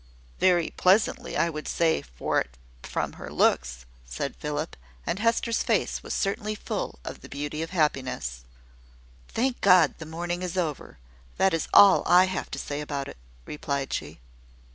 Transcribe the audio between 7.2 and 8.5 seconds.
the beauty of happiness.